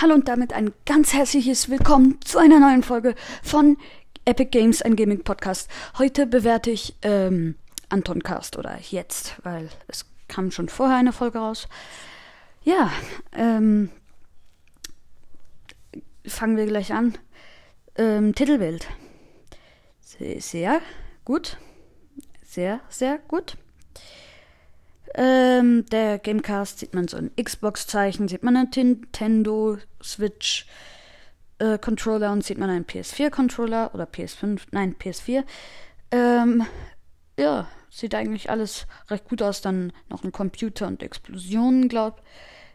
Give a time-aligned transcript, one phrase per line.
[0.00, 3.76] Hallo und damit ein ganz herzliches Willkommen zu einer neuen Folge von
[4.24, 5.68] Epic Games, ein Gaming Podcast.
[5.98, 7.56] Heute bewerte ich ähm,
[7.88, 11.66] Anton Cast oder jetzt, weil es kam schon vorher eine Folge raus.
[12.62, 12.92] Ja,
[13.32, 13.90] ähm,
[16.24, 17.18] fangen wir gleich an.
[17.96, 18.86] Ähm, Titelbild.
[20.00, 20.80] Sehr
[21.24, 21.56] gut.
[22.44, 23.56] Sehr, sehr gut.
[25.14, 30.66] Ähm, der Gamecast sieht man so ein Xbox-Zeichen, sieht man ein Nintendo Switch
[31.58, 35.44] äh, Controller und sieht man einen PS4 Controller oder PS5, nein, PS4.
[36.10, 36.66] Ähm,
[37.38, 39.60] ja, sieht eigentlich alles recht gut aus.
[39.60, 42.22] Dann noch ein Computer und Explosionen, glaub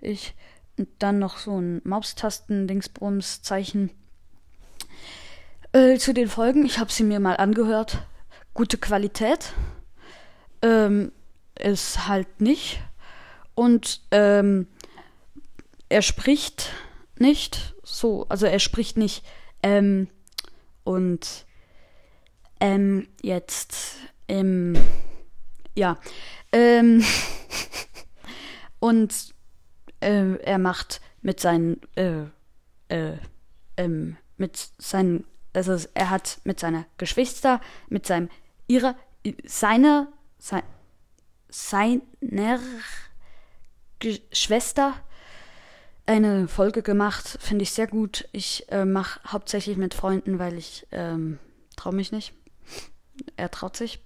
[0.00, 0.34] ich.
[0.78, 3.90] Und dann noch so ein Maustasten-Dingsbums-Zeichen.
[5.72, 7.98] Äh, zu den Folgen, ich habe sie mir mal angehört.
[8.54, 9.52] Gute Qualität.
[10.62, 11.12] Ähm,
[11.60, 12.80] ist halt nicht.
[13.54, 14.66] Und ähm,
[15.88, 16.72] er spricht
[17.18, 19.24] nicht so, also er spricht nicht
[19.62, 20.08] ähm,
[20.84, 21.44] und
[22.60, 23.96] ähm, jetzt
[24.28, 24.74] ähm,
[25.76, 25.98] ja
[26.52, 27.04] ähm,
[28.78, 29.34] und
[30.00, 32.24] äh, er macht mit seinen äh,
[32.88, 33.18] äh,
[33.76, 38.30] ähm, mit seinen also er hat mit seiner Geschwister mit seinem
[38.68, 38.94] ihrer
[39.44, 40.62] seine sein,
[41.50, 42.60] seiner
[44.32, 44.94] Schwester
[46.06, 47.38] eine Folge gemacht.
[47.40, 48.28] Finde ich sehr gut.
[48.32, 51.38] Ich äh, mache hauptsächlich mit Freunden, weil ich ähm,
[51.76, 52.32] traue mich nicht.
[53.36, 54.00] Er traut sich.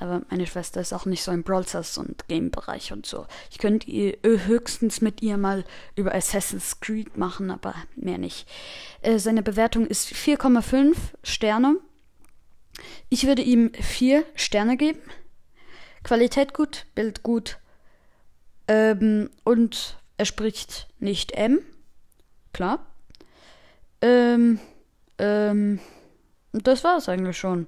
[0.00, 3.26] Aber meine Schwester ist auch nicht so im Brawlstars und Game-Bereich und so.
[3.50, 3.90] Ich könnte
[4.22, 5.64] höchstens mit ihr mal
[5.96, 8.48] über Assassin's Creed machen, aber mehr nicht.
[9.00, 11.78] Äh, seine Bewertung ist 4,5 Sterne.
[13.08, 15.00] Ich würde ihm 4 Sterne geben.
[16.02, 17.58] Qualität gut, Bild gut.
[18.66, 21.60] Ähm, und er spricht nicht M.
[22.52, 22.86] Klar.
[24.00, 24.58] Ähm,
[25.18, 25.80] ähm,
[26.52, 27.66] das war es eigentlich schon.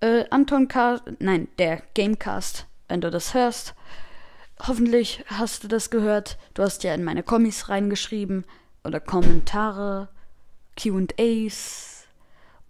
[0.00, 3.74] Äh, Anton Cast, nein, der Gamecast, wenn du das hörst.
[4.66, 6.38] Hoffentlich hast du das gehört.
[6.54, 8.44] Du hast ja in meine Kommis reingeschrieben
[8.84, 10.08] oder Kommentare,
[10.76, 11.91] QAs.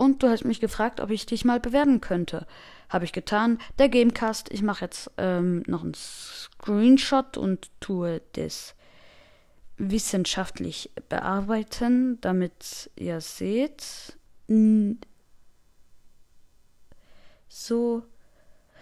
[0.02, 2.48] Und du hast mich gefragt, ob ich dich mal bewerten könnte.
[2.88, 3.60] Habe ich getan.
[3.78, 8.74] Der Gamecast, ich mache jetzt ähm, noch einen Screenshot und tue das
[9.76, 14.18] wissenschaftlich bearbeiten, damit ihr seht.
[17.48, 18.02] So.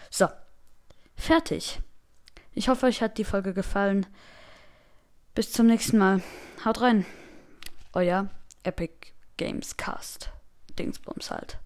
[0.08, 0.26] So.
[1.16, 1.80] Fertig.
[2.54, 4.06] Ich hoffe, euch hat die Folge gefallen.
[5.34, 6.22] Bis zum nächsten Mal.
[6.64, 7.04] Haut rein.
[7.92, 8.30] Euer
[8.62, 10.30] Epic Games Cast.
[10.80, 11.58] Dingsbums halt.